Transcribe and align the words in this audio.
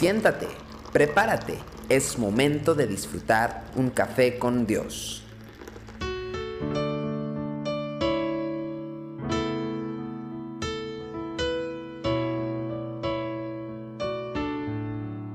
Siéntate, 0.00 0.48
prepárate, 0.94 1.58
es 1.90 2.18
momento 2.18 2.74
de 2.74 2.86
disfrutar 2.86 3.64
un 3.76 3.90
café 3.90 4.38
con 4.38 4.66
Dios. 4.66 5.22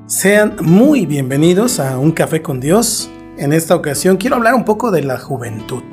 Sean 0.07 0.55
muy 0.61 1.05
bienvenidos 1.05 1.79
a 1.79 1.99
Un 1.99 2.11
Café 2.11 2.41
con 2.41 2.59
Dios. 2.59 3.07
En 3.37 3.53
esta 3.53 3.75
ocasión 3.75 4.17
quiero 4.17 4.37
hablar 4.37 4.55
un 4.55 4.65
poco 4.65 4.89
de 4.89 5.03
la 5.03 5.19
juventud, 5.19 5.83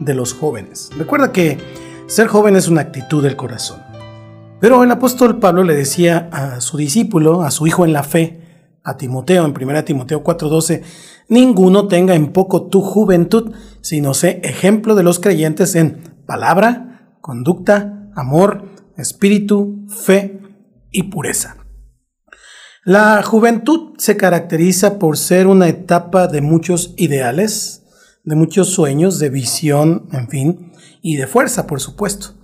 de 0.00 0.12
los 0.12 0.34
jóvenes. 0.34 0.90
Recuerda 0.98 1.32
que 1.32 1.56
ser 2.08 2.26
joven 2.26 2.56
es 2.56 2.68
una 2.68 2.82
actitud 2.82 3.22
del 3.22 3.36
corazón. 3.36 3.87
Pero 4.60 4.82
el 4.82 4.90
apóstol 4.90 5.38
Pablo 5.38 5.62
le 5.62 5.74
decía 5.74 6.28
a 6.32 6.60
su 6.60 6.76
discípulo, 6.76 7.42
a 7.42 7.52
su 7.52 7.66
hijo 7.68 7.84
en 7.84 7.92
la 7.92 8.02
fe, 8.02 8.40
a 8.82 8.96
Timoteo, 8.96 9.44
en 9.44 9.54
1 9.54 9.84
Timoteo 9.84 10.24
4:12, 10.24 10.82
ninguno 11.28 11.86
tenga 11.86 12.14
en 12.14 12.32
poco 12.32 12.66
tu 12.66 12.80
juventud, 12.80 13.52
sino 13.82 14.14
sé 14.14 14.40
ejemplo 14.42 14.96
de 14.96 15.04
los 15.04 15.20
creyentes 15.20 15.76
en 15.76 16.22
palabra, 16.26 17.16
conducta, 17.20 18.10
amor, 18.16 18.64
espíritu, 18.96 19.86
fe 19.88 20.40
y 20.90 21.04
pureza. 21.04 21.56
La 22.84 23.22
juventud 23.22 23.94
se 23.98 24.16
caracteriza 24.16 24.98
por 24.98 25.18
ser 25.18 25.46
una 25.46 25.68
etapa 25.68 26.26
de 26.26 26.40
muchos 26.40 26.94
ideales, 26.96 27.84
de 28.24 28.34
muchos 28.34 28.70
sueños, 28.70 29.20
de 29.20 29.30
visión, 29.30 30.08
en 30.12 30.28
fin, 30.28 30.72
y 31.00 31.16
de 31.16 31.26
fuerza, 31.28 31.66
por 31.66 31.80
supuesto. 31.80 32.38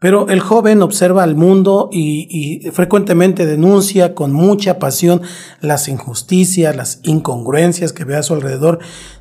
Pero 0.00 0.28
el 0.30 0.40
joven 0.40 0.80
observa 0.80 1.22
al 1.22 1.36
mundo 1.36 1.90
y, 1.92 2.70
frecuentemente 2.72 3.44
denuncia 3.44 4.14
con 4.14 4.32
mucha 4.32 4.78
pasión 4.78 5.20
las 5.60 5.88
injusticias, 5.88 6.74
las 6.74 7.00
incongruencias 7.02 7.92
que 7.92 8.04
ve 8.04 8.16
a 8.16 8.22
su 8.22 8.32
alrededor. 8.32 8.78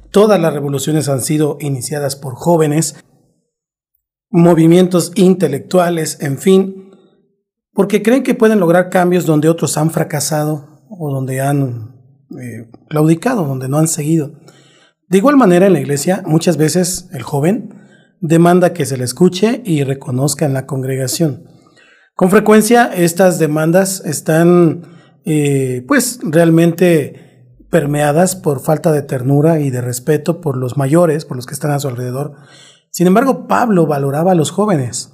Todas 0.09 0.39
las 0.39 0.53
revoluciones 0.53 1.09
han 1.09 1.21
sido 1.21 1.57
iniciadas 1.59 2.15
por 2.15 2.35
jóvenes, 2.35 2.95
movimientos 4.31 5.11
intelectuales, 5.15 6.17
en 6.21 6.37
fin, 6.37 6.91
porque 7.73 8.01
creen 8.01 8.23
que 8.23 8.33
pueden 8.33 8.61
lograr 8.61 8.89
cambios 8.89 9.25
donde 9.25 9.49
otros 9.49 9.77
han 9.77 9.91
fracasado 9.91 10.85
o 10.89 11.11
donde 11.13 11.41
han 11.41 11.93
eh, 12.39 12.71
claudicado, 12.87 13.45
donde 13.45 13.67
no 13.67 13.79
han 13.79 13.89
seguido. 13.89 14.31
De 15.09 15.17
igual 15.17 15.35
manera, 15.35 15.67
en 15.67 15.73
la 15.73 15.81
iglesia, 15.81 16.23
muchas 16.25 16.55
veces 16.55 17.09
el 17.11 17.23
joven 17.23 17.78
demanda 18.21 18.73
que 18.73 18.85
se 18.85 18.97
le 18.97 19.03
escuche 19.03 19.61
y 19.65 19.83
reconozca 19.83 20.45
en 20.45 20.53
la 20.53 20.65
congregación. 20.65 21.45
Con 22.15 22.29
frecuencia 22.29 22.91
estas 22.93 23.39
demandas 23.39 24.03
están 24.05 24.81
eh, 25.25 25.83
pues 25.87 26.19
realmente 26.23 27.29
permeadas 27.69 28.35
por 28.35 28.59
falta 28.59 28.91
de 28.91 29.03
ternura 29.03 29.59
y 29.59 29.69
de 29.69 29.81
respeto 29.81 30.41
por 30.41 30.57
los 30.57 30.75
mayores, 30.75 31.25
por 31.25 31.37
los 31.37 31.45
que 31.45 31.53
están 31.53 31.71
a 31.71 31.79
su 31.79 31.87
alrededor. 31.87 32.33
Sin 32.91 33.07
embargo, 33.07 33.47
Pablo 33.47 33.85
valoraba 33.85 34.31
a 34.31 34.35
los 34.35 34.51
jóvenes. 34.51 35.13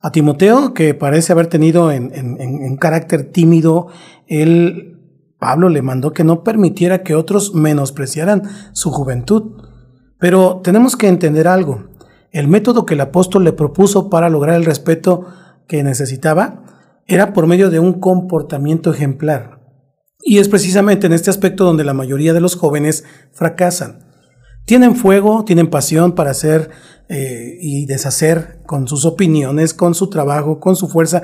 A 0.00 0.12
Timoteo, 0.12 0.74
que 0.74 0.94
parece 0.94 1.32
haber 1.32 1.46
tenido 1.46 1.90
en, 1.90 2.10
un 2.40 2.76
carácter 2.76 3.30
tímido, 3.30 3.88
él, 4.26 4.98
Pablo 5.38 5.68
le 5.68 5.82
mandó 5.82 6.12
que 6.12 6.24
no 6.24 6.42
permitiera 6.42 7.02
que 7.02 7.14
otros 7.14 7.54
menospreciaran 7.54 8.42
su 8.72 8.90
juventud. 8.90 9.62
Pero 10.18 10.60
tenemos 10.62 10.96
que 10.96 11.08
entender 11.08 11.48
algo. 11.48 11.93
El 12.34 12.48
método 12.48 12.84
que 12.84 12.94
el 12.94 13.00
apóstol 13.00 13.44
le 13.44 13.52
propuso 13.52 14.10
para 14.10 14.28
lograr 14.28 14.56
el 14.56 14.64
respeto 14.64 15.24
que 15.68 15.84
necesitaba 15.84 16.64
era 17.06 17.32
por 17.32 17.46
medio 17.46 17.70
de 17.70 17.78
un 17.78 18.00
comportamiento 18.00 18.92
ejemplar. 18.92 19.60
Y 20.20 20.38
es 20.38 20.48
precisamente 20.48 21.06
en 21.06 21.12
este 21.12 21.30
aspecto 21.30 21.64
donde 21.64 21.84
la 21.84 21.94
mayoría 21.94 22.32
de 22.32 22.40
los 22.40 22.56
jóvenes 22.56 23.04
fracasan. 23.30 24.00
Tienen 24.64 24.96
fuego, 24.96 25.44
tienen 25.44 25.70
pasión 25.70 26.16
para 26.16 26.32
hacer 26.32 26.70
eh, 27.08 27.56
y 27.60 27.86
deshacer 27.86 28.58
con 28.66 28.88
sus 28.88 29.04
opiniones, 29.04 29.72
con 29.72 29.94
su 29.94 30.10
trabajo, 30.10 30.58
con 30.58 30.74
su 30.74 30.88
fuerza, 30.88 31.22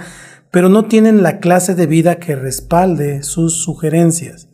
pero 0.52 0.68
no 0.68 0.84
tienen 0.84 1.24
la 1.24 1.40
clase 1.40 1.74
de 1.74 1.86
vida 1.86 2.20
que 2.20 2.36
respalde 2.36 3.24
sus 3.24 3.64
sugerencias. 3.64 4.49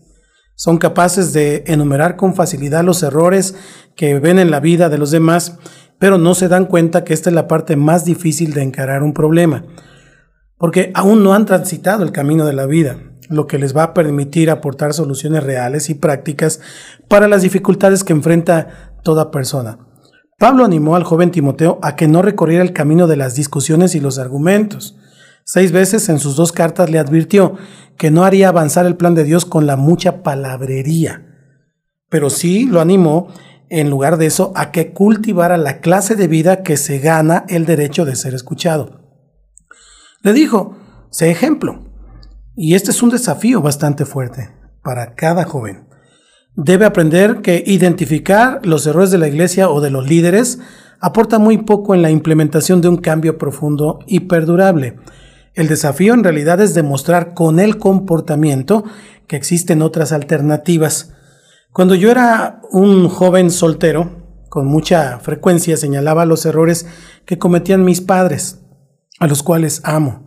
Son 0.56 0.78
capaces 0.78 1.32
de 1.32 1.62
enumerar 1.68 2.16
con 2.16 2.34
facilidad 2.34 2.82
los 2.82 3.02
errores 3.04 3.54
que 3.94 4.18
ven 4.18 4.40
en 4.40 4.50
la 4.50 4.58
vida 4.58 4.88
de 4.88 4.98
los 4.98 5.12
demás 5.12 5.58
pero 5.98 6.18
no 6.18 6.34
se 6.34 6.48
dan 6.48 6.66
cuenta 6.66 7.04
que 7.04 7.14
esta 7.14 7.30
es 7.30 7.34
la 7.34 7.48
parte 7.48 7.76
más 7.76 8.04
difícil 8.04 8.52
de 8.52 8.62
encarar 8.62 9.02
un 9.02 9.12
problema, 9.12 9.64
porque 10.58 10.90
aún 10.94 11.22
no 11.22 11.34
han 11.34 11.46
transitado 11.46 12.02
el 12.02 12.12
camino 12.12 12.44
de 12.44 12.52
la 12.52 12.66
vida, 12.66 12.98
lo 13.28 13.46
que 13.46 13.58
les 13.58 13.76
va 13.76 13.82
a 13.84 13.94
permitir 13.94 14.50
aportar 14.50 14.92
soluciones 14.92 15.42
reales 15.42 15.90
y 15.90 15.94
prácticas 15.94 16.60
para 17.08 17.28
las 17.28 17.42
dificultades 17.42 18.04
que 18.04 18.12
enfrenta 18.12 18.92
toda 19.02 19.30
persona. 19.30 19.78
Pablo 20.38 20.64
animó 20.64 20.96
al 20.96 21.04
joven 21.04 21.30
Timoteo 21.30 21.78
a 21.82 21.96
que 21.96 22.08
no 22.08 22.20
recorriera 22.20 22.62
el 22.62 22.74
camino 22.74 23.06
de 23.06 23.16
las 23.16 23.34
discusiones 23.34 23.94
y 23.94 24.00
los 24.00 24.18
argumentos. 24.18 24.98
Seis 25.48 25.70
veces 25.70 26.08
en 26.08 26.18
sus 26.18 26.34
dos 26.34 26.50
cartas 26.50 26.90
le 26.90 26.98
advirtió 26.98 27.54
que 27.96 28.10
no 28.10 28.24
haría 28.24 28.48
avanzar 28.48 28.84
el 28.84 28.96
plan 28.96 29.14
de 29.14 29.22
Dios 29.22 29.44
con 29.44 29.64
la 29.64 29.76
mucha 29.76 30.24
palabrería, 30.24 31.24
pero 32.10 32.30
sí 32.30 32.66
lo 32.66 32.80
animó 32.80 33.28
en 33.68 33.88
lugar 33.88 34.16
de 34.16 34.26
eso, 34.26 34.52
a 34.56 34.72
que 34.72 34.92
cultivara 34.92 35.56
la 35.56 35.78
clase 35.78 36.16
de 36.16 36.26
vida 36.26 36.64
que 36.64 36.76
se 36.76 36.98
gana 36.98 37.44
el 37.48 37.64
derecho 37.64 38.04
de 38.04 38.16
ser 38.16 38.34
escuchado. 38.34 39.00
Le 40.22 40.32
dijo, 40.32 40.76
sé 41.10 41.30
ejemplo. 41.30 41.84
Y 42.56 42.74
este 42.74 42.90
es 42.90 43.00
un 43.02 43.10
desafío 43.10 43.60
bastante 43.60 44.04
fuerte 44.04 44.50
para 44.82 45.14
cada 45.14 45.44
joven. 45.44 45.86
Debe 46.56 46.86
aprender 46.86 47.40
que 47.40 47.62
identificar 47.64 48.60
los 48.64 48.84
errores 48.86 49.12
de 49.12 49.18
la 49.18 49.28
iglesia 49.28 49.70
o 49.70 49.80
de 49.80 49.90
los 49.90 50.08
líderes 50.08 50.58
aporta 50.98 51.38
muy 51.38 51.58
poco 51.58 51.94
en 51.94 52.02
la 52.02 52.10
implementación 52.10 52.80
de 52.80 52.88
un 52.88 52.96
cambio 52.96 53.38
profundo 53.38 54.00
y 54.08 54.20
perdurable. 54.20 54.96
El 55.56 55.66
desafío 55.66 56.14
en 56.14 56.22
realidad 56.22 56.60
es 56.60 56.74
demostrar 56.74 57.34
con 57.34 57.58
el 57.58 57.78
comportamiento 57.78 58.84
que 59.26 59.34
existen 59.34 59.82
otras 59.82 60.12
alternativas 60.12 61.12
cuando 61.76 61.94
yo 61.94 62.10
era 62.10 62.62
un 62.70 63.06
joven 63.10 63.50
soltero, 63.50 64.24
con 64.48 64.66
mucha 64.66 65.18
frecuencia 65.18 65.76
señalaba 65.76 66.24
los 66.24 66.46
errores 66.46 66.86
que 67.26 67.36
cometían 67.36 67.84
mis 67.84 68.00
padres, 68.00 68.62
a 69.18 69.26
los 69.26 69.42
cuales 69.42 69.82
amo. 69.84 70.26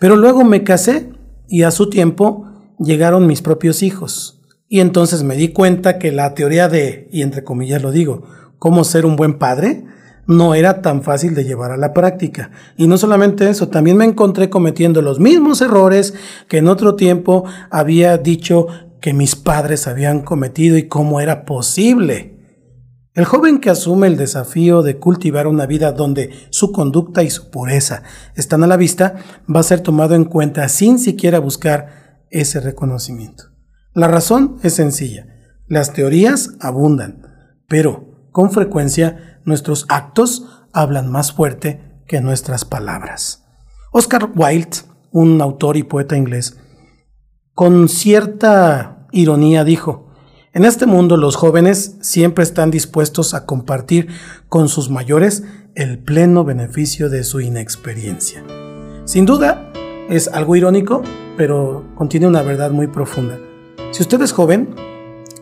Pero 0.00 0.16
luego 0.16 0.42
me 0.42 0.64
casé 0.64 1.12
y 1.46 1.62
a 1.62 1.70
su 1.70 1.90
tiempo 1.90 2.48
llegaron 2.80 3.28
mis 3.28 3.40
propios 3.40 3.84
hijos. 3.84 4.42
Y 4.68 4.80
entonces 4.80 5.22
me 5.22 5.36
di 5.36 5.50
cuenta 5.52 6.00
que 6.00 6.10
la 6.10 6.34
teoría 6.34 6.68
de, 6.68 7.08
y 7.12 7.22
entre 7.22 7.44
comillas 7.44 7.80
lo 7.80 7.92
digo, 7.92 8.24
cómo 8.58 8.82
ser 8.82 9.06
un 9.06 9.14
buen 9.14 9.38
padre, 9.38 9.84
no 10.26 10.54
era 10.54 10.82
tan 10.82 11.02
fácil 11.02 11.34
de 11.34 11.44
llevar 11.44 11.70
a 11.70 11.76
la 11.76 11.92
práctica. 11.92 12.50
Y 12.76 12.86
no 12.86 12.98
solamente 12.98 13.48
eso, 13.48 13.68
también 13.68 13.96
me 13.96 14.04
encontré 14.04 14.50
cometiendo 14.50 15.02
los 15.02 15.20
mismos 15.20 15.60
errores 15.60 16.14
que 16.48 16.58
en 16.58 16.68
otro 16.68 16.94
tiempo 16.94 17.44
había 17.70 18.16
dicho 18.18 18.66
que 19.00 19.12
mis 19.12 19.36
padres 19.36 19.86
habían 19.86 20.22
cometido 20.22 20.78
y 20.78 20.88
cómo 20.88 21.20
era 21.20 21.44
posible. 21.44 22.34
El 23.14 23.26
joven 23.26 23.60
que 23.60 23.70
asume 23.70 24.08
el 24.08 24.16
desafío 24.16 24.82
de 24.82 24.98
cultivar 24.98 25.46
una 25.46 25.66
vida 25.66 25.92
donde 25.92 26.30
su 26.50 26.72
conducta 26.72 27.22
y 27.22 27.30
su 27.30 27.50
pureza 27.50 28.02
están 28.34 28.64
a 28.64 28.66
la 28.66 28.76
vista 28.76 29.14
va 29.54 29.60
a 29.60 29.64
ser 29.64 29.80
tomado 29.80 30.16
en 30.16 30.24
cuenta 30.24 30.68
sin 30.68 30.98
siquiera 30.98 31.38
buscar 31.38 32.24
ese 32.30 32.58
reconocimiento. 32.58 33.44
La 33.92 34.08
razón 34.08 34.56
es 34.64 34.74
sencilla. 34.74 35.28
Las 35.68 35.92
teorías 35.92 36.50
abundan, 36.58 37.22
pero 37.68 38.28
con 38.32 38.50
frecuencia 38.50 39.33
nuestros 39.44 39.86
actos 39.88 40.46
hablan 40.72 41.10
más 41.10 41.32
fuerte 41.32 41.80
que 42.06 42.20
nuestras 42.20 42.64
palabras. 42.64 43.44
Oscar 43.92 44.30
Wilde, 44.34 44.78
un 45.12 45.40
autor 45.40 45.76
y 45.76 45.82
poeta 45.82 46.16
inglés, 46.16 46.58
con 47.54 47.88
cierta 47.88 49.06
ironía 49.12 49.64
dijo, 49.64 50.10
en 50.52 50.64
este 50.64 50.86
mundo 50.86 51.16
los 51.16 51.36
jóvenes 51.36 51.96
siempre 52.00 52.44
están 52.44 52.70
dispuestos 52.70 53.34
a 53.34 53.44
compartir 53.44 54.08
con 54.48 54.68
sus 54.68 54.90
mayores 54.90 55.42
el 55.74 55.98
pleno 55.98 56.44
beneficio 56.44 57.10
de 57.10 57.24
su 57.24 57.40
inexperiencia. 57.40 58.44
Sin 59.04 59.26
duda, 59.26 59.72
es 60.08 60.28
algo 60.28 60.54
irónico, 60.54 61.02
pero 61.36 61.84
contiene 61.94 62.26
una 62.26 62.42
verdad 62.42 62.70
muy 62.70 62.86
profunda. 62.86 63.38
Si 63.90 64.02
usted 64.02 64.20
es 64.22 64.32
joven, 64.32 64.74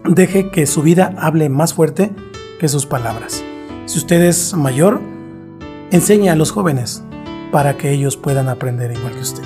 deje 0.04 0.50
que 0.50 0.66
su 0.66 0.82
vida 0.82 1.14
hable 1.18 1.48
más 1.48 1.74
fuerte 1.74 2.12
que 2.58 2.68
sus 2.68 2.86
palabras. 2.86 3.44
Si 3.92 3.98
usted 3.98 4.22
es 4.22 4.54
mayor, 4.54 5.02
enseñe 5.90 6.30
a 6.30 6.34
los 6.34 6.50
jóvenes 6.50 7.04
para 7.50 7.76
que 7.76 7.90
ellos 7.90 8.16
puedan 8.16 8.48
aprender 8.48 8.90
igual 8.90 9.12
que 9.12 9.20
usted. 9.20 9.42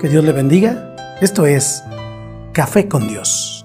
Que 0.00 0.08
Dios 0.08 0.24
le 0.24 0.32
bendiga. 0.32 0.96
Esto 1.20 1.46
es 1.46 1.84
Café 2.52 2.88
con 2.88 3.06
Dios. 3.06 3.64